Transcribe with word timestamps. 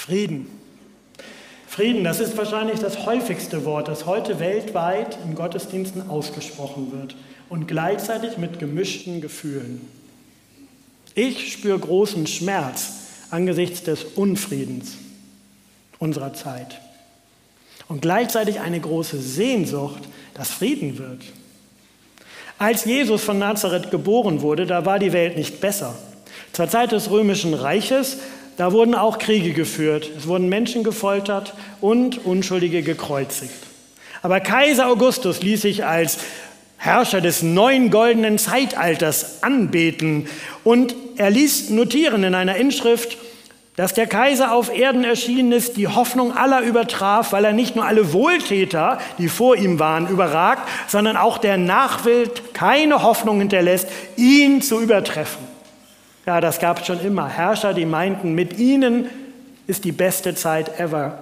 Frieden. 0.00 0.46
Frieden, 1.68 2.04
das 2.04 2.20
ist 2.20 2.36
wahrscheinlich 2.38 2.80
das 2.80 3.04
häufigste 3.04 3.66
Wort, 3.66 3.86
das 3.86 4.06
heute 4.06 4.40
weltweit 4.40 5.18
in 5.26 5.34
Gottesdiensten 5.34 6.08
ausgesprochen 6.08 6.90
wird 6.90 7.16
und 7.50 7.68
gleichzeitig 7.68 8.38
mit 8.38 8.58
gemischten 8.58 9.20
Gefühlen. 9.20 9.86
Ich 11.14 11.52
spüre 11.52 11.78
großen 11.78 12.26
Schmerz 12.26 12.92
angesichts 13.30 13.82
des 13.82 14.04
Unfriedens 14.04 14.96
unserer 15.98 16.32
Zeit 16.32 16.80
und 17.88 18.00
gleichzeitig 18.00 18.60
eine 18.60 18.80
große 18.80 19.20
Sehnsucht, 19.20 20.02
dass 20.32 20.48
Frieden 20.48 20.96
wird. 20.96 21.22
Als 22.58 22.86
Jesus 22.86 23.22
von 23.22 23.38
Nazareth 23.38 23.90
geboren 23.90 24.40
wurde, 24.40 24.64
da 24.64 24.86
war 24.86 24.98
die 24.98 25.12
Welt 25.12 25.36
nicht 25.36 25.60
besser. 25.60 25.94
Zur 26.52 26.68
Zeit 26.68 26.92
des 26.92 27.10
römischen 27.10 27.52
Reiches 27.54 28.16
da 28.60 28.72
wurden 28.72 28.94
auch 28.94 29.18
Kriege 29.18 29.54
geführt, 29.54 30.10
es 30.18 30.26
wurden 30.26 30.50
Menschen 30.50 30.84
gefoltert 30.84 31.54
und 31.80 32.26
Unschuldige 32.26 32.82
gekreuzigt. 32.82 33.54
Aber 34.20 34.38
Kaiser 34.40 34.86
Augustus 34.88 35.40
ließ 35.40 35.62
sich 35.62 35.86
als 35.86 36.18
Herrscher 36.76 37.22
des 37.22 37.40
neuen 37.40 37.90
goldenen 37.90 38.36
Zeitalters 38.36 39.42
anbeten 39.42 40.28
und 40.62 40.94
er 41.16 41.30
ließ 41.30 41.70
notieren 41.70 42.22
in 42.22 42.34
einer 42.34 42.56
Inschrift, 42.56 43.16
dass 43.76 43.94
der 43.94 44.06
Kaiser 44.06 44.52
auf 44.52 44.70
Erden 44.70 45.04
erschienen 45.04 45.52
ist, 45.52 45.78
die 45.78 45.88
Hoffnung 45.88 46.36
aller 46.36 46.60
übertraf, 46.60 47.32
weil 47.32 47.46
er 47.46 47.54
nicht 47.54 47.76
nur 47.76 47.86
alle 47.86 48.12
Wohltäter, 48.12 48.98
die 49.16 49.28
vor 49.28 49.56
ihm 49.56 49.78
waren, 49.78 50.06
überragt, 50.06 50.68
sondern 50.86 51.16
auch 51.16 51.38
der 51.38 51.56
Nachwelt 51.56 52.52
keine 52.52 53.02
Hoffnung 53.02 53.38
hinterlässt, 53.38 53.88
ihn 54.16 54.60
zu 54.60 54.82
übertreffen. 54.82 55.49
Ja, 56.26 56.40
das 56.40 56.58
gab 56.58 56.80
es 56.80 56.86
schon 56.86 57.00
immer. 57.00 57.28
Herrscher, 57.28 57.74
die 57.74 57.86
meinten, 57.86 58.34
mit 58.34 58.58
ihnen 58.58 59.08
ist 59.66 59.84
die 59.84 59.92
beste 59.92 60.34
Zeit 60.34 60.78
ever. 60.78 61.18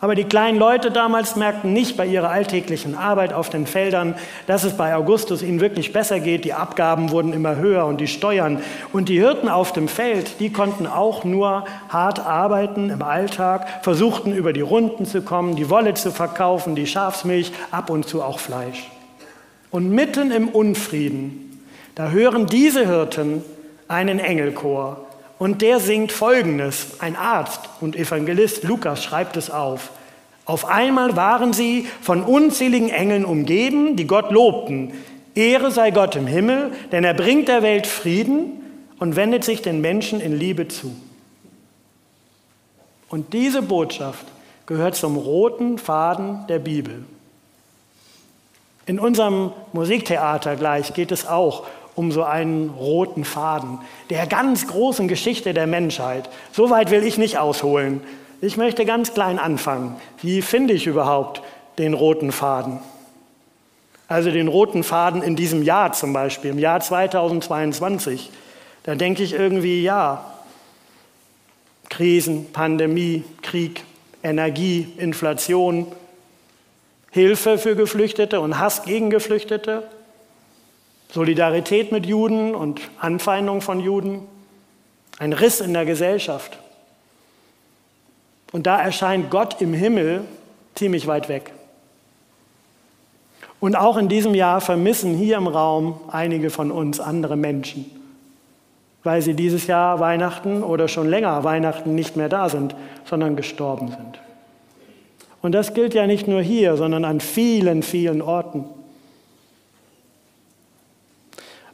Aber 0.00 0.14
die 0.14 0.24
kleinen 0.24 0.60
Leute 0.60 0.92
damals 0.92 1.34
merkten 1.34 1.72
nicht 1.72 1.96
bei 1.96 2.06
ihrer 2.06 2.30
alltäglichen 2.30 2.94
Arbeit 2.94 3.32
auf 3.32 3.50
den 3.50 3.66
Feldern, 3.66 4.14
dass 4.46 4.62
es 4.62 4.76
bei 4.76 4.94
Augustus 4.94 5.42
ihnen 5.42 5.60
wirklich 5.60 5.92
besser 5.92 6.20
geht. 6.20 6.44
Die 6.44 6.54
Abgaben 6.54 7.10
wurden 7.10 7.32
immer 7.32 7.56
höher 7.56 7.84
und 7.84 8.00
die 8.00 8.06
Steuern. 8.06 8.62
Und 8.92 9.08
die 9.08 9.18
Hirten 9.18 9.48
auf 9.48 9.72
dem 9.72 9.88
Feld, 9.88 10.38
die 10.38 10.52
konnten 10.52 10.86
auch 10.86 11.24
nur 11.24 11.64
hart 11.88 12.20
arbeiten 12.20 12.90
im 12.90 13.02
Alltag, 13.02 13.82
versuchten 13.82 14.32
über 14.32 14.52
die 14.52 14.60
Runden 14.60 15.04
zu 15.04 15.22
kommen, 15.22 15.56
die 15.56 15.68
Wolle 15.68 15.94
zu 15.94 16.12
verkaufen, 16.12 16.76
die 16.76 16.86
Schafsmilch, 16.86 17.50
ab 17.72 17.90
und 17.90 18.06
zu 18.06 18.22
auch 18.22 18.38
Fleisch. 18.38 18.88
Und 19.72 19.90
mitten 19.90 20.30
im 20.30 20.48
Unfrieden, 20.48 21.60
da 21.96 22.10
hören 22.10 22.46
diese 22.46 22.86
Hirten 22.86 23.42
einen 23.88 24.18
Engelchor. 24.18 25.04
Und 25.38 25.62
der 25.62 25.80
singt 25.80 26.12
folgendes. 26.12 27.00
Ein 27.00 27.16
Arzt 27.16 27.60
und 27.80 27.96
Evangelist 27.96 28.64
Lukas 28.64 29.02
schreibt 29.02 29.36
es 29.36 29.50
auf. 29.50 29.90
Auf 30.44 30.66
einmal 30.66 31.16
waren 31.16 31.52
sie 31.52 31.86
von 32.00 32.22
unzähligen 32.22 32.88
Engeln 32.88 33.24
umgeben, 33.24 33.96
die 33.96 34.06
Gott 34.06 34.30
lobten. 34.30 34.92
Ehre 35.34 35.70
sei 35.70 35.90
Gott 35.90 36.16
im 36.16 36.26
Himmel, 36.26 36.72
denn 36.90 37.04
er 37.04 37.14
bringt 37.14 37.48
der 37.48 37.62
Welt 37.62 37.86
Frieden 37.86 38.62
und 38.98 39.14
wendet 39.14 39.44
sich 39.44 39.62
den 39.62 39.80
Menschen 39.80 40.20
in 40.20 40.36
Liebe 40.36 40.66
zu. 40.66 40.94
Und 43.08 43.32
diese 43.32 43.62
Botschaft 43.62 44.26
gehört 44.66 44.96
zum 44.96 45.16
roten 45.16 45.78
Faden 45.78 46.46
der 46.48 46.58
Bibel. 46.58 47.04
In 48.86 48.98
unserem 48.98 49.52
Musiktheater 49.72 50.56
gleich 50.56 50.94
geht 50.94 51.12
es 51.12 51.26
auch 51.26 51.66
um 51.98 52.12
so 52.12 52.22
einen 52.22 52.70
roten 52.70 53.24
Faden 53.24 53.80
der 54.08 54.28
ganz 54.28 54.68
großen 54.68 55.08
Geschichte 55.08 55.52
der 55.52 55.66
Menschheit. 55.66 56.30
So 56.52 56.70
weit 56.70 56.92
will 56.92 57.02
ich 57.02 57.18
nicht 57.18 57.38
ausholen. 57.38 58.00
Ich 58.40 58.56
möchte 58.56 58.84
ganz 58.84 59.14
klein 59.14 59.40
anfangen. 59.40 59.96
Wie 60.22 60.40
finde 60.42 60.74
ich 60.74 60.86
überhaupt 60.86 61.42
den 61.76 61.94
roten 61.94 62.30
Faden? 62.30 62.78
Also 64.06 64.30
den 64.30 64.46
roten 64.46 64.84
Faden 64.84 65.22
in 65.22 65.34
diesem 65.34 65.64
Jahr 65.64 65.92
zum 65.92 66.12
Beispiel, 66.12 66.52
im 66.52 66.60
Jahr 66.60 66.80
2022. 66.80 68.30
Da 68.84 68.94
denke 68.94 69.24
ich 69.24 69.32
irgendwie, 69.32 69.82
ja, 69.82 70.24
Krisen, 71.90 72.52
Pandemie, 72.52 73.24
Krieg, 73.42 73.82
Energie, 74.22 74.86
Inflation, 74.98 75.88
Hilfe 77.10 77.58
für 77.58 77.74
Geflüchtete 77.74 78.40
und 78.40 78.60
Hass 78.60 78.84
gegen 78.84 79.10
Geflüchtete, 79.10 79.82
Solidarität 81.10 81.92
mit 81.92 82.06
Juden 82.06 82.54
und 82.54 82.80
Anfeindung 82.98 83.60
von 83.60 83.80
Juden, 83.80 84.20
ein 85.18 85.32
Riss 85.32 85.60
in 85.60 85.72
der 85.72 85.84
Gesellschaft. 85.84 86.58
Und 88.52 88.66
da 88.66 88.80
erscheint 88.80 89.30
Gott 89.30 89.60
im 89.60 89.74
Himmel 89.74 90.24
ziemlich 90.74 91.06
weit 91.06 91.28
weg. 91.28 91.52
Und 93.60 93.76
auch 93.76 93.96
in 93.96 94.08
diesem 94.08 94.34
Jahr 94.34 94.60
vermissen 94.60 95.14
hier 95.14 95.36
im 95.36 95.48
Raum 95.48 96.00
einige 96.10 96.50
von 96.50 96.70
uns 96.70 97.00
andere 97.00 97.36
Menschen, 97.36 97.90
weil 99.02 99.20
sie 99.20 99.34
dieses 99.34 99.66
Jahr 99.66 99.98
Weihnachten 99.98 100.62
oder 100.62 100.86
schon 100.86 101.08
länger 101.08 101.42
Weihnachten 101.42 101.94
nicht 101.94 102.16
mehr 102.16 102.28
da 102.28 102.48
sind, 102.48 102.76
sondern 103.04 103.34
gestorben 103.34 103.88
sind. 103.88 104.20
Und 105.42 105.52
das 105.52 105.74
gilt 105.74 105.94
ja 105.94 106.06
nicht 106.06 106.28
nur 106.28 106.42
hier, 106.42 106.76
sondern 106.76 107.04
an 107.04 107.20
vielen, 107.20 107.82
vielen 107.82 108.22
Orten. 108.22 108.64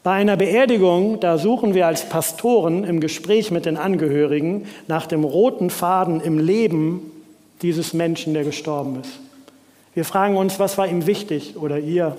Bei 0.05 0.13
einer 0.13 0.37
Beerdigung, 0.37 1.19
da 1.19 1.39
suchen 1.39 1.73
wir 1.73 1.87
als 1.87 2.07
Pastoren 2.11 2.85
im 2.85 3.01
Gespräch 3.01 3.51
mit 3.51 3.65
den 3.65 3.79
Angehörigen 3.79 4.67
nach 4.87 5.07
dem 5.07 5.25
roten 5.25 5.71
Faden 5.71 6.21
im 6.21 6.39
Leben 6.39 7.11
dieses 7.63 7.95
Menschen, 7.95 8.35
der 8.35 8.45
gestorben 8.45 9.01
ist. 9.01 9.19
Wir 9.95 10.05
fragen 10.05 10.37
uns, 10.37 10.61
was 10.61 10.77
war 10.77 10.87
ihm 10.87 11.07
wichtig 11.07 11.57
oder 11.57 11.79
ihr? 11.79 12.19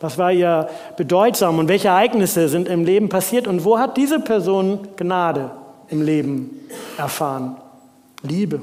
Was 0.00 0.18
war 0.18 0.32
ihr 0.32 0.68
bedeutsam 0.96 1.60
und 1.60 1.68
welche 1.68 1.88
Ereignisse 1.88 2.48
sind 2.48 2.66
im 2.66 2.84
Leben 2.84 3.08
passiert 3.08 3.46
und 3.46 3.64
wo 3.64 3.78
hat 3.78 3.96
diese 3.96 4.18
Person 4.18 4.80
Gnade 4.96 5.52
im 5.90 6.02
Leben 6.02 6.58
erfahren? 6.98 7.56
Liebe. 8.22 8.62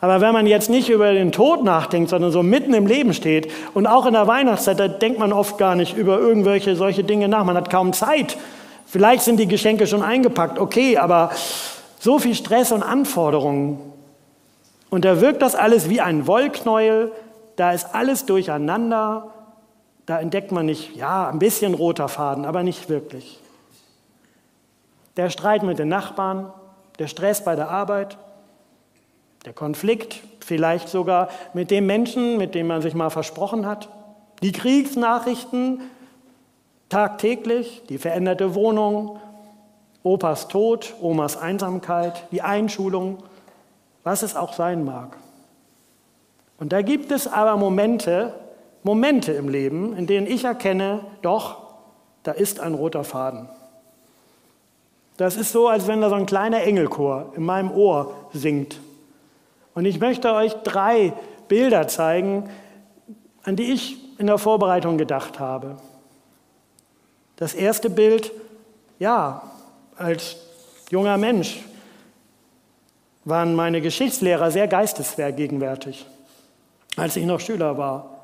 Aber 0.00 0.20
wenn 0.20 0.32
man 0.32 0.46
jetzt 0.46 0.68
nicht 0.68 0.90
über 0.90 1.12
den 1.12 1.32
Tod 1.32 1.64
nachdenkt, 1.64 2.10
sondern 2.10 2.30
so 2.30 2.42
mitten 2.42 2.74
im 2.74 2.86
Leben 2.86 3.14
steht 3.14 3.50
und 3.74 3.86
auch 3.86 4.06
in 4.06 4.12
der 4.12 4.26
Weihnachtszeit, 4.26 4.78
da 4.78 4.88
denkt 4.88 5.18
man 5.18 5.32
oft 5.32 5.58
gar 5.58 5.74
nicht 5.74 5.96
über 5.96 6.18
irgendwelche 6.18 6.76
solche 6.76 7.02
Dinge 7.02 7.28
nach. 7.28 7.44
Man 7.44 7.56
hat 7.56 7.70
kaum 7.70 7.92
Zeit. 7.92 8.36
Vielleicht 8.84 9.22
sind 9.22 9.40
die 9.40 9.48
Geschenke 9.48 9.86
schon 9.86 10.02
eingepackt, 10.02 10.58
okay, 10.58 10.96
aber 10.98 11.30
so 11.98 12.18
viel 12.18 12.34
Stress 12.34 12.72
und 12.72 12.82
Anforderungen. 12.82 13.78
Und 14.90 15.04
da 15.04 15.20
wirkt 15.20 15.42
das 15.42 15.54
alles 15.54 15.88
wie 15.90 16.00
ein 16.00 16.26
Wollknäuel, 16.26 17.10
da 17.56 17.72
ist 17.72 17.94
alles 17.94 18.26
durcheinander. 18.26 19.32
Da 20.04 20.20
entdeckt 20.20 20.52
man 20.52 20.66
nicht, 20.66 20.94
ja, 20.94 21.28
ein 21.28 21.40
bisschen 21.40 21.74
roter 21.74 22.08
Faden, 22.08 22.44
aber 22.44 22.62
nicht 22.62 22.88
wirklich. 22.88 23.40
Der 25.16 25.30
Streit 25.30 25.64
mit 25.64 25.80
den 25.80 25.88
Nachbarn, 25.88 26.52
der 27.00 27.08
Stress 27.08 27.42
bei 27.42 27.56
der 27.56 27.70
Arbeit, 27.70 28.16
der 29.46 29.52
Konflikt 29.52 30.22
vielleicht 30.40 30.88
sogar 30.88 31.28
mit 31.54 31.70
dem 31.70 31.86
Menschen, 31.86 32.36
mit 32.36 32.56
dem 32.56 32.66
man 32.66 32.82
sich 32.82 32.94
mal 32.94 33.10
versprochen 33.10 33.64
hat. 33.64 33.88
Die 34.42 34.50
Kriegsnachrichten 34.50 35.82
tagtäglich, 36.88 37.84
die 37.88 37.98
veränderte 37.98 38.56
Wohnung, 38.56 39.20
Opas 40.02 40.48
Tod, 40.48 40.94
Omas 41.00 41.36
Einsamkeit, 41.36 42.24
die 42.32 42.42
Einschulung, 42.42 43.18
was 44.02 44.24
es 44.24 44.34
auch 44.34 44.52
sein 44.52 44.84
mag. 44.84 45.16
Und 46.58 46.72
da 46.72 46.82
gibt 46.82 47.12
es 47.12 47.28
aber 47.28 47.56
Momente, 47.56 48.34
Momente 48.82 49.32
im 49.32 49.48
Leben, 49.48 49.96
in 49.96 50.08
denen 50.08 50.26
ich 50.26 50.42
erkenne, 50.42 51.02
doch, 51.22 51.58
da 52.24 52.32
ist 52.32 52.58
ein 52.58 52.74
roter 52.74 53.04
Faden. 53.04 53.48
Das 55.16 55.36
ist 55.36 55.52
so, 55.52 55.68
als 55.68 55.86
wenn 55.86 56.00
da 56.00 56.08
so 56.08 56.16
ein 56.16 56.26
kleiner 56.26 56.64
Engelchor 56.64 57.32
in 57.36 57.44
meinem 57.44 57.70
Ohr 57.70 58.12
singt. 58.32 58.80
Und 59.76 59.84
ich 59.84 60.00
möchte 60.00 60.32
euch 60.32 60.54
drei 60.64 61.12
Bilder 61.48 61.86
zeigen, 61.86 62.48
an 63.42 63.56
die 63.56 63.74
ich 63.74 63.98
in 64.18 64.26
der 64.26 64.38
Vorbereitung 64.38 64.96
gedacht 64.96 65.38
habe. 65.38 65.76
Das 67.36 67.52
erste 67.52 67.90
Bild, 67.90 68.32
ja, 68.98 69.42
als 69.98 70.36
junger 70.90 71.18
Mensch 71.18 71.60
waren 73.26 73.54
meine 73.54 73.82
Geschichtslehrer 73.82 74.50
sehr 74.50 74.66
geistesgegenwärtig, 74.66 76.06
als 76.96 77.16
ich 77.16 77.26
noch 77.26 77.40
Schüler 77.40 77.76
war. 77.76 78.15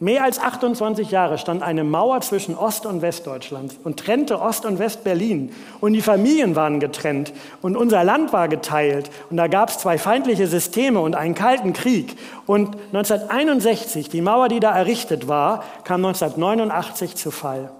Mehr 0.00 0.24
als 0.24 0.40
28 0.40 1.12
Jahre 1.12 1.38
stand 1.38 1.62
eine 1.62 1.84
Mauer 1.84 2.20
zwischen 2.20 2.56
Ost- 2.56 2.84
und 2.84 3.00
Westdeutschland 3.00 3.76
und 3.84 4.00
trennte 4.00 4.40
Ost- 4.40 4.66
und 4.66 4.80
West-Berlin. 4.80 5.52
Und 5.80 5.92
die 5.92 6.02
Familien 6.02 6.56
waren 6.56 6.80
getrennt 6.80 7.32
und 7.62 7.76
unser 7.76 8.02
Land 8.02 8.32
war 8.32 8.48
geteilt. 8.48 9.08
Und 9.30 9.36
da 9.36 9.46
gab 9.46 9.68
es 9.68 9.78
zwei 9.78 9.96
feindliche 9.96 10.48
Systeme 10.48 10.98
und 10.98 11.14
einen 11.14 11.36
kalten 11.36 11.74
Krieg. 11.74 12.16
Und 12.44 12.76
1961, 12.92 14.08
die 14.08 14.20
Mauer, 14.20 14.48
die 14.48 14.58
da 14.58 14.76
errichtet 14.76 15.28
war, 15.28 15.62
kam 15.84 16.04
1989 16.04 17.14
zu 17.14 17.30
Fall. 17.30 17.70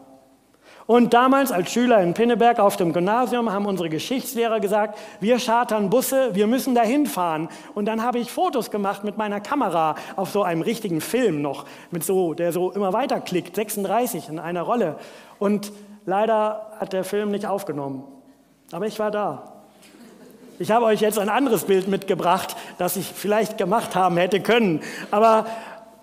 Und 0.87 1.15
damals 1.15 1.51
als 1.51 1.73
Schüler 1.73 2.03
in 2.03 2.13
Pinneberg 2.13 2.59
auf 2.59 2.77
dem 2.77 2.93
Gymnasium 2.93 3.51
haben 3.51 3.65
unsere 3.65 3.89
Geschichtslehrer 3.89 4.61
gesagt, 4.61 4.99
wir 5.19 5.39
chartern 5.39 5.89
Busse, 5.89 6.35
wir 6.35 6.47
müssen 6.47 6.75
dahin 6.75 7.07
fahren. 7.07 7.49
Und 7.75 7.87
dann 7.87 8.03
habe 8.03 8.19
ich 8.19 8.31
Fotos 8.31 8.71
gemacht 8.71 9.03
mit 9.03 9.17
meiner 9.17 9.41
Kamera 9.41 9.95
auf 10.17 10.31
so 10.31 10.43
einem 10.43 10.61
richtigen 10.61 11.01
Film 11.01 11.41
noch, 11.41 11.65
mit 11.91 12.05
so, 12.05 12.35
der 12.35 12.53
so 12.53 12.71
immer 12.71 12.93
weiter 12.93 13.21
klickt, 13.21 13.57
36 13.57 14.29
in 14.29 14.39
einer 14.39 14.63
Rolle. 14.63 14.97
Und 15.39 15.73
leider 16.05 16.71
hat 16.79 16.93
der 16.93 17.05
Film 17.05 17.31
nicht 17.31 17.47
aufgenommen. 17.47 18.05
Aber 18.71 18.87
ich 18.87 18.99
war 18.99 19.11
da. 19.11 19.53
Ich 20.59 20.71
habe 20.71 20.85
euch 20.85 21.01
jetzt 21.01 21.19
ein 21.19 21.31
anderes 21.31 21.65
Bild 21.65 21.89
mitgebracht, 21.89 22.57
das 22.77 22.97
ich 22.97 23.07
vielleicht 23.07 23.57
gemacht 23.57 23.97
haben 23.97 24.19
hätte 24.19 24.41
können. 24.41 24.81
Aber 25.11 25.47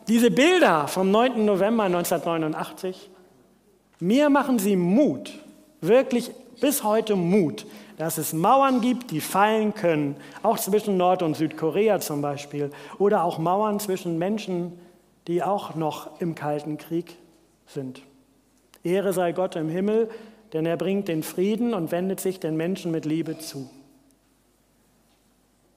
diese 0.07 0.31
Bilder 0.31 0.87
vom 0.87 1.11
9. 1.11 1.45
November 1.45 1.83
1989, 1.83 3.10
mir 4.01 4.29
machen 4.29 4.59
sie 4.59 4.75
Mut, 4.75 5.31
wirklich 5.79 6.31
bis 6.59 6.83
heute 6.83 7.15
Mut, 7.15 7.65
dass 7.97 8.17
es 8.17 8.33
Mauern 8.33 8.81
gibt, 8.81 9.11
die 9.11 9.21
fallen 9.21 9.73
können, 9.73 10.15
auch 10.43 10.57
zwischen 10.57 10.97
Nord- 10.97 11.23
und 11.23 11.35
Südkorea 11.35 11.99
zum 11.99 12.21
Beispiel, 12.21 12.71
oder 12.97 13.23
auch 13.23 13.37
Mauern 13.37 13.79
zwischen 13.79 14.17
Menschen, 14.17 14.73
die 15.27 15.43
auch 15.43 15.75
noch 15.75 16.19
im 16.19 16.35
Kalten 16.35 16.77
Krieg 16.77 17.15
sind. 17.67 18.01
Ehre 18.83 19.13
sei 19.13 19.31
Gott 19.31 19.55
im 19.55 19.69
Himmel, 19.69 20.09
denn 20.53 20.65
er 20.65 20.77
bringt 20.77 21.07
den 21.07 21.23
Frieden 21.23 21.73
und 21.73 21.91
wendet 21.91 22.19
sich 22.19 22.39
den 22.39 22.57
Menschen 22.57 22.91
mit 22.91 23.05
Liebe 23.05 23.37
zu. 23.37 23.69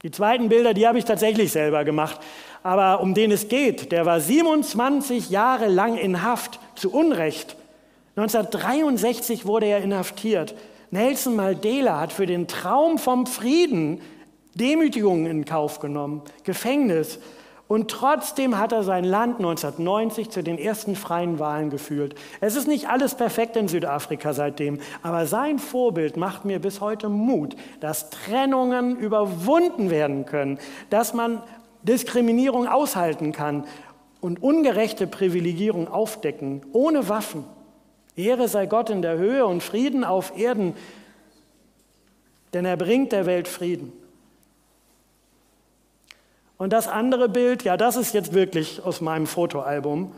Die 0.03 0.11
zweiten 0.11 0.49
Bilder, 0.49 0.73
die 0.73 0.87
habe 0.87 0.97
ich 0.99 1.05
tatsächlich 1.05 1.51
selber 1.51 1.83
gemacht. 1.83 2.19
Aber 2.61 3.01
um 3.01 3.13
den 3.13 3.31
es 3.31 3.47
geht, 3.47 3.91
der 3.91 4.05
war 4.05 4.19
27 4.19 5.29
Jahre 5.29 5.67
lang 5.67 5.97
in 5.97 6.21
Haft, 6.21 6.59
zu 6.75 6.91
Unrecht, 6.91 7.55
1963 8.15 9.45
wurde 9.45 9.65
er 9.65 9.79
inhaftiert. 9.79 10.55
Nelson 10.91 11.35
Mandela 11.35 11.99
hat 11.99 12.13
für 12.13 12.25
den 12.25 12.47
Traum 12.47 12.97
vom 12.97 13.25
Frieden 13.27 14.01
Demütigungen 14.53 15.25
in 15.25 15.45
Kauf 15.45 15.79
genommen, 15.79 16.21
Gefängnis. 16.43 17.19
Und 17.67 17.89
trotzdem 17.89 18.59
hat 18.59 18.71
er 18.71 18.83
sein 18.83 19.03
Land 19.03 19.37
1990 19.39 20.29
zu 20.29 20.43
den 20.43 20.59
ersten 20.59 20.95
freien 20.95 21.39
Wahlen 21.39 21.71
geführt. 21.71 22.13
Es 22.39 22.55
ist 22.55 22.67
nicht 22.67 22.87
alles 22.87 23.15
perfekt 23.15 23.57
in 23.57 23.67
Südafrika 23.67 24.33
seitdem, 24.33 24.79
aber 25.01 25.25
sein 25.25 25.57
Vorbild 25.57 26.15
macht 26.15 26.45
mir 26.45 26.59
bis 26.59 26.79
heute 26.79 27.09
Mut, 27.09 27.55
dass 27.79 28.11
Trennungen 28.11 28.97
überwunden 28.97 29.89
werden 29.89 30.25
können, 30.25 30.59
dass 30.91 31.13
man 31.15 31.41
Diskriminierung 31.81 32.67
aushalten 32.67 33.31
kann 33.31 33.65
und 34.21 34.41
ungerechte 34.41 35.07
Privilegierung 35.07 35.87
aufdecken, 35.87 36.61
ohne 36.71 37.09
Waffen. 37.09 37.45
Ehre 38.15 38.47
sei 38.47 38.65
Gott 38.65 38.89
in 38.89 39.01
der 39.01 39.17
Höhe 39.17 39.45
und 39.45 39.61
Frieden 39.61 40.03
auf 40.03 40.37
Erden, 40.37 40.75
denn 42.53 42.65
er 42.65 42.77
bringt 42.77 43.11
der 43.11 43.25
Welt 43.25 43.47
Frieden. 43.47 43.91
Und 46.57 46.71
das 46.71 46.87
andere 46.87 47.27
Bild, 47.27 47.63
ja, 47.63 47.75
das 47.75 47.97
ist 47.97 48.13
jetzt 48.13 48.33
wirklich 48.33 48.81
aus 48.83 49.01
meinem 49.01 49.27
Fotoalbum. 49.27 50.13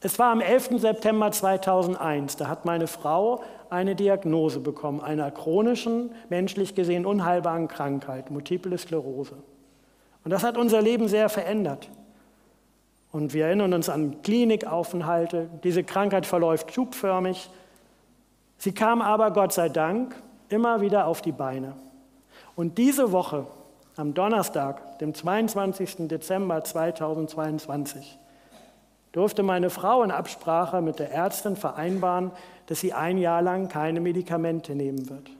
Es 0.00 0.18
war 0.20 0.30
am 0.30 0.40
11. 0.40 0.78
September 0.80 1.32
2001, 1.32 2.36
da 2.36 2.46
hat 2.46 2.64
meine 2.64 2.86
Frau 2.86 3.42
eine 3.70 3.96
Diagnose 3.96 4.60
bekommen, 4.60 5.00
einer 5.00 5.32
chronischen, 5.32 6.12
menschlich 6.28 6.76
gesehen 6.76 7.06
unheilbaren 7.06 7.66
Krankheit, 7.66 8.30
Multiple 8.30 8.78
Sklerose. 8.78 9.36
Und 10.22 10.30
das 10.30 10.44
hat 10.44 10.56
unser 10.58 10.80
Leben 10.80 11.08
sehr 11.08 11.28
verändert. 11.28 11.88
Und 13.16 13.32
wir 13.32 13.46
erinnern 13.46 13.72
uns 13.72 13.88
an 13.88 14.20
Klinikaufenthalte. 14.20 15.48
Diese 15.64 15.82
Krankheit 15.82 16.26
verläuft 16.26 16.74
schubförmig. 16.74 17.48
Sie 18.58 18.72
kam 18.72 19.00
aber, 19.00 19.30
Gott 19.30 19.54
sei 19.54 19.70
Dank, 19.70 20.14
immer 20.50 20.82
wieder 20.82 21.06
auf 21.06 21.22
die 21.22 21.32
Beine. 21.32 21.76
Und 22.56 22.76
diese 22.76 23.12
Woche, 23.12 23.46
am 23.96 24.12
Donnerstag, 24.12 24.98
dem 24.98 25.14
22. 25.14 26.08
Dezember 26.08 26.62
2022, 26.62 28.18
durfte 29.12 29.42
meine 29.42 29.70
Frau 29.70 30.02
in 30.02 30.10
Absprache 30.10 30.82
mit 30.82 30.98
der 30.98 31.10
Ärztin 31.10 31.56
vereinbaren, 31.56 32.32
dass 32.66 32.80
sie 32.80 32.92
ein 32.92 33.16
Jahr 33.16 33.40
lang 33.40 33.68
keine 33.68 34.02
Medikamente 34.02 34.74
nehmen 34.74 35.08
wird. 35.08 35.30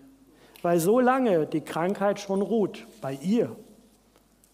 Weil 0.62 0.80
so 0.80 0.98
lange 0.98 1.44
die 1.44 1.60
Krankheit 1.60 2.20
schon 2.20 2.40
ruht 2.40 2.86
bei 3.02 3.18
ihr. 3.20 3.54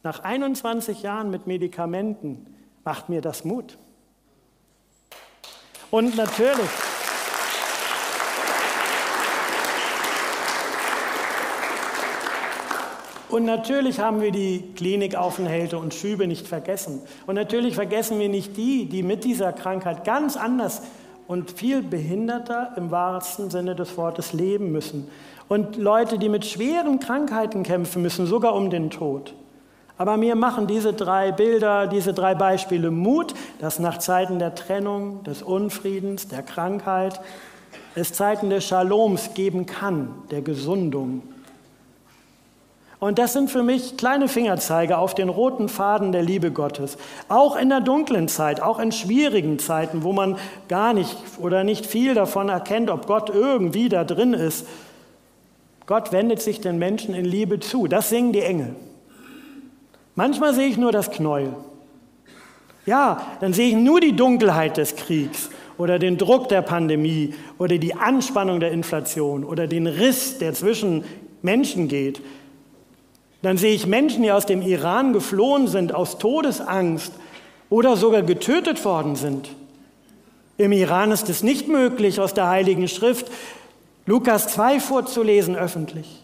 Nach 0.03 0.25
21 0.25 1.03
Jahren 1.03 1.31
mit 1.31 1.47
Medikamenten 1.47 2.49
macht 2.85 3.09
mir 3.09 3.21
das 3.21 3.45
Mut. 3.45 3.79
Und 5.91 6.17
natürlich, 6.17 6.71
Und 13.33 13.47
natürlich 13.47 13.99
haben 13.99 14.21
wir 14.21 14.31
die 14.31 14.75
Klinikaufenthalte 14.77 15.79
und 15.79 15.95
Schübe 15.95 16.27
nicht 16.27 16.47
vergessen. 16.47 17.01
Und 17.27 17.35
natürlich 17.37 17.75
vergessen 17.75 18.21
wir 18.21 18.29
nicht 18.29 18.59
die, 18.59 18.85
die 18.85 19.03
mit 19.03 19.25
dieser 19.25 19.55
Krankheit 19.55 20.05
ganz 20.05 20.37
anders 20.37 20.83
und 21.27 21.51
viel 21.51 21.83
behinderter 21.83 22.75
im 22.77 22.91
wahrsten 22.91 23.49
Sinne 23.49 23.75
des 23.75 23.97
Wortes 23.97 24.35
leben 24.35 24.71
müssen. 24.71 25.09
Und 25.49 25.77
Leute, 25.77 26.19
die 26.19 26.29
mit 26.29 26.45
schweren 26.45 27.01
Krankheiten 27.01 27.63
kämpfen 27.63 28.03
müssen, 28.03 28.27
sogar 28.27 28.55
um 28.55 28.69
den 28.69 28.91
Tod. 28.91 29.33
Aber 30.03 30.17
mir 30.17 30.35
machen 30.35 30.67
diese 30.67 30.93
drei 30.93 31.31
Bilder, 31.31 31.87
diese 31.87 32.13
drei 32.13 32.35
Beispiele 32.35 32.91
Mut, 32.91 33.35
dass 33.61 33.79
nach 33.79 33.99
Zeiten 33.99 34.41
der 34.41 34.57
Trennung, 34.57 35.23
des 35.23 35.45
Unfriedens, 35.45 36.27
der 36.27 36.43
Krankheit, 36.43 37.21
es 37.95 38.13
Zeiten 38.13 38.51
des 38.51 38.65
Shaloms 38.65 39.35
geben 39.35 39.65
kann, 39.65 40.13
der 40.33 40.43
Gesundung. 40.43 41.23
Und 42.99 43.21
das 43.21 43.33
sind 43.33 43.49
für 43.49 43.63
mich 43.63 43.97
kleine 43.97 44.27
Fingerzeige 44.27 44.99
auf 44.99 45.15
den 45.15 45.29
roten 45.29 45.69
Faden 45.69 46.11
der 46.11 46.25
Liebe 46.25 46.51
Gottes. 46.51 46.99
Auch 47.29 47.55
in 47.55 47.69
der 47.69 47.81
dunklen 47.81 48.27
Zeit, 48.27 48.61
auch 48.61 48.81
in 48.81 48.91
schwierigen 48.91 49.61
Zeiten, 49.61 50.03
wo 50.03 50.13
man 50.13 50.37
gar 50.67 50.95
nicht 50.95 51.17
oder 51.39 51.63
nicht 51.63 51.87
viel 51.87 52.15
davon 52.15 52.49
erkennt, 52.49 52.91
ob 52.91 53.07
Gott 53.07 53.31
irgendwie 53.31 53.89
da 53.89 54.03
drin 54.03 54.35
ist. 54.35 54.67
Gott 55.87 56.11
wendet 56.11 56.43
sich 56.43 56.61
den 56.61 56.81
Menschen 56.81 57.15
in 57.15 57.25
Liebe 57.25 57.61
zu. 57.61 57.87
Das 57.87 58.09
singen 58.09 58.33
die 58.33 58.43
Engel. 58.43 58.75
Manchmal 60.15 60.55
sehe 60.55 60.67
ich 60.67 60.77
nur 60.77 60.93
das 60.93 61.11
Knäuel. 61.11 61.55
Ja, 62.85 63.27
dann 63.41 63.53
sehe 63.53 63.69
ich 63.69 63.75
nur 63.75 64.01
die 64.01 64.15
Dunkelheit 64.15 64.77
des 64.77 64.97
Kriegs 64.97 65.51
oder 65.79 65.99
den 65.99 66.19
Druck 66.19 66.49
der 66.49 66.63
Pandemie 66.63 67.35
oder 67.59 67.79
die 67.79 67.95
Anspannung 67.95 68.61
der 68.61 68.73
Inflation 68.73 69.45
oder 69.45 69.67
den 69.67 69.87
Riss, 69.87 70.39
der 70.39 70.53
zwischen 70.53 71.05
Menschen 71.43 71.89
geht. 71.89 72.21
Dann 73.43 73.57
sehe 73.57 73.75
ich 73.75 73.87
Menschen, 73.87 74.23
die 74.23 74.33
aus 74.33 74.47
dem 74.47 74.63
Iran 74.63 75.13
geflohen 75.13 75.67
sind, 75.67 75.95
aus 75.95 76.19
Todesangst 76.19 77.13
oder 77.71 77.97
sogar 77.97 78.23
getötet 78.23 78.85
worden 78.85 79.17
sind. 79.17 79.51
Im 80.59 80.73
Iran 80.73 81.11
ist 81.11 81.29
es 81.29 81.43
nicht 81.43 81.69
möglich, 81.69 82.21
aus 82.21 82.35
der 82.35 82.49
Heiligen 82.49 82.87
Schrift 82.87 83.31
Lukas 84.07 84.49
2 84.49 84.79
vorzulesen 84.81 85.57
öffentlich. 85.57 86.22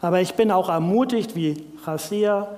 Aber 0.00 0.20
ich 0.20 0.34
bin 0.34 0.50
auch 0.50 0.68
ermutigt, 0.68 1.36
wie 1.36 1.64
Rasia, 1.84 2.48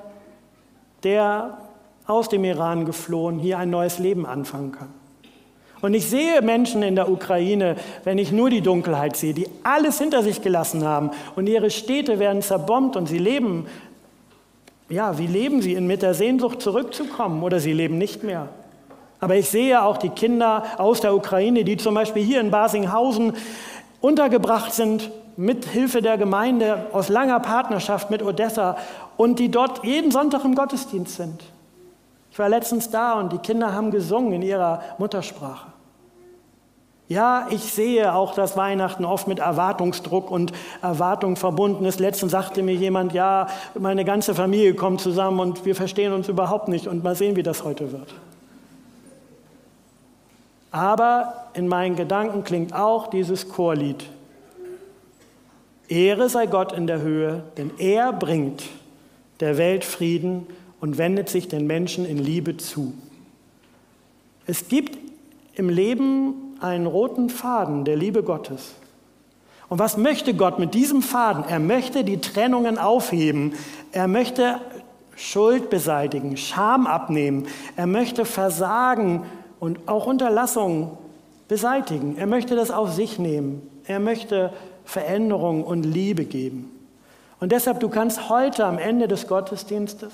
der 1.03 1.59
aus 2.07 2.29
dem 2.29 2.45
Iran 2.45 2.85
geflohen, 2.85 3.39
hier 3.39 3.59
ein 3.59 3.71
neues 3.71 3.99
Leben 3.99 4.27
anfangen 4.27 4.73
kann. 4.73 4.89
Und 5.81 5.95
ich 5.95 6.09
sehe 6.09 6.41
Menschen 6.43 6.83
in 6.85 6.95
der 6.95 7.11
Ukraine, 7.11 7.75
wenn 8.05 8.17
ich 8.17 8.31
nur 8.31 8.51
die 8.51 8.61
Dunkelheit 8.61 9.17
sehe, 9.17 9.35
die 9.35 9.49
alles 9.65 9.99
hinter 9.99 10.23
sich 10.23 10.41
gelassen 10.41 10.85
haben 10.85 11.11
und 11.35 11.49
ihre 11.49 11.71
Städte 11.71 12.21
werden 12.21 12.41
zerbombt 12.41 12.95
und 12.95 13.07
sie 13.07 13.19
leben, 13.19 13.67
ja, 14.89 15.19
wie 15.19 15.27
leben 15.27 15.61
sie 15.61 15.81
mit 15.81 16.03
der 16.03 16.15
Sehnsucht 16.15 16.63
zurückzukommen 16.63 17.43
oder 17.43 17.59
sie 17.59 17.73
leben 17.73 17.99
nicht 17.99 18.23
mehr. 18.23 18.49
Aber 19.19 19.35
ich 19.35 19.49
sehe 19.49 19.83
auch 19.83 19.97
die 19.97 20.11
Kinder 20.11 20.65
aus 20.79 21.01
der 21.01 21.15
Ukraine, 21.15 21.65
die 21.65 21.77
zum 21.77 21.95
Beispiel 21.95 22.23
hier 22.23 22.41
in 22.41 22.53
Basinghausen 22.53 23.33
untergebracht 24.01 24.73
sind 24.73 25.11
mit 25.37 25.65
Hilfe 25.65 26.03
der 26.03 26.19
Gemeinde 26.19 26.87
aus 26.93 27.09
langer 27.09 27.41
Partnerschaft 27.41 28.11
mit 28.11 28.23
Odessa 28.23 28.77
und 29.17 29.39
die 29.39 29.51
dort 29.51 29.85
jeden 29.85 30.11
Sonntag 30.11 30.45
im 30.45 30.55
Gottesdienst 30.55 31.17
sind. 31.17 31.43
Ich 32.31 32.39
war 32.39 32.49
letztens 32.49 32.91
da 32.91 33.15
und 33.15 33.33
die 33.33 33.39
Kinder 33.39 33.75
haben 33.75 33.91
gesungen 33.91 34.33
in 34.33 34.43
ihrer 34.43 34.83
Muttersprache. 34.99 35.67
Ja, 37.09 37.47
ich 37.51 37.61
sehe 37.75 38.15
auch, 38.15 38.35
dass 38.35 38.57
Weihnachten 38.57 39.05
oft 39.05 39.29
mit 39.29 39.39
Erwartungsdruck 39.39 40.31
und 40.31 40.53
Erwartung 40.81 41.37
verbunden 41.37 41.85
ist. 41.85 42.01
Letztens 42.01 42.33
sagte 42.33 42.63
mir 42.63 42.75
jemand, 42.75 43.13
ja, 43.13 43.49
meine 43.79 44.07
ganze 44.07 44.35
Familie 44.35 44.75
kommt 44.75 45.03
zusammen 45.03 45.39
und 45.41 45.67
wir 45.67 45.75
verstehen 45.75 46.15
uns 46.15 46.29
überhaupt 46.29 46.69
nicht 46.69 46.89
und 46.89 47.05
mal 47.05 47.15
sehen, 47.15 47.37
wie 47.37 47.43
das 47.43 47.65
heute 47.65 47.93
wird. 47.93 48.15
Aber 50.71 51.35
in 51.53 51.69
meinen 51.69 51.97
Gedanken 51.97 52.45
klingt 52.45 52.75
auch 52.75 53.09
dieses 53.09 53.51
Chorlied 53.51 54.07
Ehre 55.93 56.29
sei 56.29 56.47
Gott 56.47 56.73
in 56.73 56.87
der 56.87 57.03
Höhe, 57.03 57.45
denn 57.59 57.71
er 57.79 58.13
bringt 58.13 58.65
der 59.41 59.59
Welt 59.59 59.85
Frieden 59.85 60.47
und 60.81 60.97
wendet 60.97 61.29
sich 61.29 61.49
den 61.49 61.67
Menschen 61.67 62.07
in 62.07 62.19
Liebe 62.19 62.57
zu. 62.57 62.95
Es 64.47 64.69
gibt 64.69 64.99
im 65.55 65.69
Leben 65.69 66.57
einen 66.61 66.87
roten 66.87 67.29
Faden 67.29 67.85
der 67.85 67.97
Liebe 67.97 68.23
Gottes. 68.23 68.73
Und 69.69 69.79
was 69.79 69.97
möchte 69.97 70.35
Gott 70.35 70.59
mit 70.59 70.75
diesem 70.75 71.03
Faden? 71.03 71.45
Er 71.47 71.59
möchte 71.59 72.05
die 72.05 72.21
Trennungen 72.21 72.79
aufheben. 72.79 73.53
Er 73.93 74.09
möchte 74.09 74.61
Schuld 75.15 75.71
beseitigen, 75.71 76.37
Scham 76.37 76.87
abnehmen. 76.87 77.47
Er 77.77 77.87
möchte 77.87 78.25
Versagen 78.25 79.25
und 79.61 79.89
auch 79.89 80.07
Unterlassungen 80.07 80.91
beseitigen. 81.49 82.17
Er 82.17 82.27
möchte 82.27 82.57
das 82.57 82.71
auf 82.71 82.93
sich 82.93 83.19
nehmen. 83.19 83.63
Er 83.87 84.01
möchte 84.01 84.53
Veränderung 84.85 85.65
und 85.65 85.85
Liebe 85.85 86.25
geben. 86.25 86.71
Und 87.41 87.53
deshalb, 87.53 87.81
du 87.81 87.89
kannst 87.89 88.29
heute 88.29 88.65
am 88.65 88.79
Ende 88.79 89.09
des 89.09 89.27
Gottesdienstes, 89.27 90.13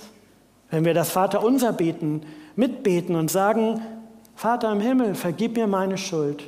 wenn 0.70 0.84
wir 0.84 0.94
das 0.94 1.10
Vaterunser 1.10 1.72
beten, 1.72 2.22
mitbeten 2.56 3.16
und 3.16 3.30
sagen, 3.30 3.82
Vater 4.34 4.70
im 4.72 4.80
Himmel, 4.80 5.14
vergib 5.14 5.56
mir 5.56 5.66
meine 5.66 5.98
Schuld, 5.98 6.44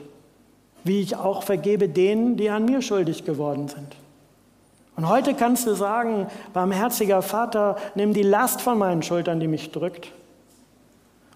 wie 0.84 1.00
ich 1.00 1.16
auch 1.16 1.42
vergebe 1.42 1.88
denen, 1.88 2.36
die 2.36 2.50
an 2.50 2.64
mir 2.64 2.82
schuldig 2.82 3.24
geworden 3.24 3.68
sind. 3.68 3.96
Und 4.96 5.08
heute 5.08 5.34
kannst 5.34 5.66
du 5.66 5.74
sagen, 5.74 6.26
barmherziger 6.52 7.22
Vater, 7.22 7.76
nimm 7.94 8.12
die 8.12 8.22
Last 8.22 8.60
von 8.60 8.78
meinen 8.78 9.02
Schultern, 9.02 9.40
die 9.40 9.48
mich 9.48 9.70
drückt. 9.70 10.12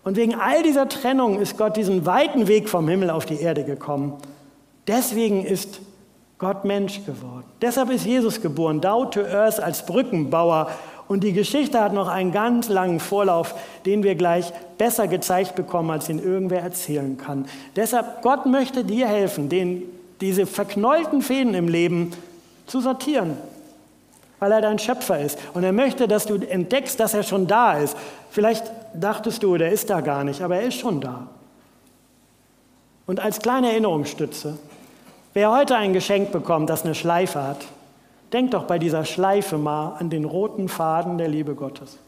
Und 0.04 0.16
wegen 0.16 0.34
all 0.34 0.62
dieser 0.62 0.88
Trennung 0.88 1.40
ist 1.40 1.56
Gott 1.56 1.76
diesen 1.76 2.04
weiten 2.04 2.46
Weg 2.46 2.68
vom 2.68 2.88
Himmel 2.88 3.10
auf 3.10 3.24
die 3.24 3.40
Erde 3.40 3.64
gekommen. 3.64 4.18
Deswegen 4.86 5.44
ist 5.44 5.80
Gott 6.44 6.64
Mensch 6.66 7.04
geworden. 7.06 7.44
Deshalb 7.62 7.88
ist 7.90 8.04
Jesus 8.04 8.42
geboren, 8.42 8.82
down 8.82 9.10
to 9.10 9.20
earth 9.20 9.58
als 9.58 9.86
Brückenbauer. 9.86 10.68
Und 11.08 11.24
die 11.24 11.32
Geschichte 11.32 11.80
hat 11.80 11.94
noch 11.94 12.06
einen 12.06 12.32
ganz 12.32 12.68
langen 12.68 13.00
Vorlauf, 13.00 13.54
den 13.86 14.02
wir 14.02 14.14
gleich 14.14 14.52
besser 14.76 15.08
gezeigt 15.08 15.54
bekommen, 15.54 15.90
als 15.90 16.10
ihn 16.10 16.18
irgendwer 16.18 16.60
erzählen 16.60 17.16
kann. 17.16 17.46
Deshalb, 17.76 18.20
Gott 18.20 18.44
möchte 18.44 18.84
dir 18.84 19.06
helfen, 19.06 19.48
den, 19.48 19.84
diese 20.20 20.44
verknollten 20.44 21.22
Fäden 21.22 21.54
im 21.54 21.66
Leben 21.66 22.12
zu 22.66 22.82
sortieren, 22.82 23.38
weil 24.38 24.52
er 24.52 24.60
dein 24.60 24.78
Schöpfer 24.78 25.18
ist. 25.20 25.38
Und 25.54 25.64
er 25.64 25.72
möchte, 25.72 26.06
dass 26.08 26.26
du 26.26 26.34
entdeckst, 26.36 27.00
dass 27.00 27.14
er 27.14 27.22
schon 27.22 27.46
da 27.46 27.78
ist. 27.78 27.96
Vielleicht 28.30 28.70
dachtest 28.92 29.42
du, 29.42 29.56
der 29.56 29.72
ist 29.72 29.88
da 29.88 30.02
gar 30.02 30.24
nicht, 30.24 30.42
aber 30.42 30.56
er 30.56 30.68
ist 30.68 30.78
schon 30.78 31.00
da. 31.00 31.26
Und 33.06 33.20
als 33.20 33.38
kleine 33.38 33.70
Erinnerungsstütze, 33.70 34.58
wer 35.34 35.52
heute 35.52 35.76
ein 35.76 35.92
Geschenk 35.92 36.32
bekommt, 36.32 36.70
das 36.70 36.84
eine 36.84 36.94
Schleife 36.94 37.42
hat, 37.42 37.58
denk 38.32 38.52
doch 38.52 38.64
bei 38.64 38.78
dieser 38.78 39.04
Schleife 39.04 39.58
mal 39.58 39.96
an 39.98 40.08
den 40.08 40.24
roten 40.24 40.68
Faden 40.68 41.18
der 41.18 41.28
Liebe 41.28 41.54
Gottes. 41.54 41.98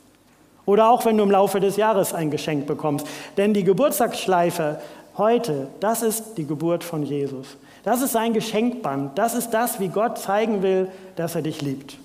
Oder 0.64 0.90
auch 0.90 1.04
wenn 1.04 1.16
du 1.16 1.23
im 1.23 1.30
Laufe 1.30 1.61
des 1.61 1.76
Jahres 1.76 2.12
ein 2.12 2.30
Geschenk 2.30 2.66
bekommst. 2.66 3.06
Denn 3.37 3.54
die 3.54 3.62
Geburtstagsschleife 3.62 4.80
heute, 5.16 5.68
das 5.78 6.02
ist 6.02 6.37
die 6.37 6.47
Geburt 6.47 6.83
von 6.83 7.04
Jesus. 7.04 7.56
Das 7.85 8.02
ist 8.02 8.11
sein 8.12 8.33
Geschenkband. 8.33 9.16
Das 9.16 9.35
ist 9.35 9.50
das, 9.50 9.78
wie 9.78 9.88
Gott 9.88 10.18
zeigen 10.18 10.62
will, 10.62 10.88
dass 11.14 11.37
er 11.37 11.42
dich 11.42 11.62
liebt. 11.62 11.99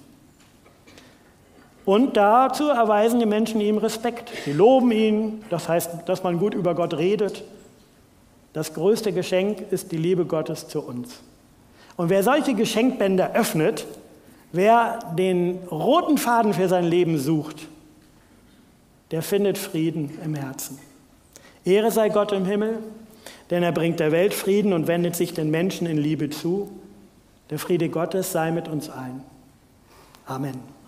Und 1.85 2.15
dazu 2.15 2.69
erweisen 2.69 3.19
die 3.19 3.25
Menschen 3.25 3.59
ihm 3.59 3.79
Respekt. 3.79 4.31
Sie 4.45 4.53
loben 4.53 4.91
ihn, 4.91 5.43
das 5.49 5.67
heißt, 5.67 6.07
dass 6.07 6.21
man 6.23 6.37
gut 6.37 6.53
über 6.53 6.75
Gott 6.75 6.93
redet. 6.93 7.43
Das 8.53 8.73
größte 8.73 9.13
Geschenk 9.13 9.71
ist 9.71 9.91
die 9.91 9.97
Liebe 9.97 10.25
Gottes 10.25 10.67
zu 10.67 10.81
uns. 10.81 11.19
Und 11.95 12.09
wer 12.09 12.23
solche 12.23 12.53
Geschenkbänder 12.53 13.33
öffnet, 13.33 13.85
wer 14.51 14.99
den 15.17 15.59
roten 15.69 16.17
Faden 16.17 16.53
für 16.53 16.67
sein 16.67 16.85
Leben 16.85 17.17
sucht, 17.17 17.67
der 19.11 19.21
findet 19.21 19.57
Frieden 19.57 20.17
im 20.23 20.35
Herzen. 20.35 20.79
Ehre 21.65 21.91
sei 21.91 22.09
Gott 22.09 22.31
im 22.31 22.45
Himmel, 22.45 22.79
denn 23.49 23.63
er 23.63 23.71
bringt 23.71 23.99
der 23.99 24.11
Welt 24.11 24.33
Frieden 24.33 24.73
und 24.73 24.87
wendet 24.87 25.15
sich 25.15 25.33
den 25.33 25.51
Menschen 25.51 25.85
in 25.85 25.97
Liebe 25.97 26.29
zu. 26.29 26.69
Der 27.49 27.59
Friede 27.59 27.89
Gottes 27.89 28.31
sei 28.31 28.51
mit 28.51 28.67
uns 28.67 28.89
allen. 28.89 29.21
Amen. 30.25 30.80